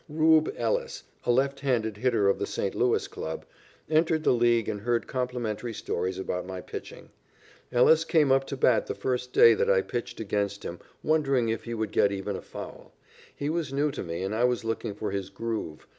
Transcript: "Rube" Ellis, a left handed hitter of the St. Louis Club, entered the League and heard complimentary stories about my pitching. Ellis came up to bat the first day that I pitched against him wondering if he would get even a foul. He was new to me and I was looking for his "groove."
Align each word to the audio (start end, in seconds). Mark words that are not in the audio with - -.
"Rube" 0.09 0.51
Ellis, 0.57 1.03
a 1.25 1.31
left 1.31 1.59
handed 1.59 1.97
hitter 1.97 2.27
of 2.27 2.39
the 2.39 2.47
St. 2.47 2.73
Louis 2.73 3.07
Club, 3.07 3.45
entered 3.87 4.23
the 4.23 4.31
League 4.33 4.67
and 4.67 4.81
heard 4.81 5.05
complimentary 5.05 5.75
stories 5.75 6.17
about 6.17 6.47
my 6.47 6.59
pitching. 6.59 7.11
Ellis 7.71 8.03
came 8.03 8.31
up 8.31 8.47
to 8.47 8.57
bat 8.57 8.87
the 8.87 8.95
first 8.95 9.31
day 9.31 9.53
that 9.53 9.69
I 9.69 9.83
pitched 9.83 10.19
against 10.19 10.63
him 10.63 10.79
wondering 11.03 11.49
if 11.49 11.65
he 11.65 11.75
would 11.75 11.91
get 11.91 12.11
even 12.11 12.35
a 12.35 12.41
foul. 12.41 12.95
He 13.35 13.47
was 13.47 13.71
new 13.71 13.91
to 13.91 14.01
me 14.01 14.23
and 14.23 14.33
I 14.33 14.43
was 14.43 14.63
looking 14.65 14.95
for 14.95 15.11
his 15.11 15.29
"groove." 15.29 15.85